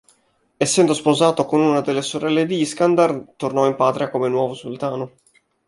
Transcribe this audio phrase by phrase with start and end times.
[0.57, 5.11] Essendo sposato con una delle sorelle di Iskandar, tornò in patria come nuovo sultano.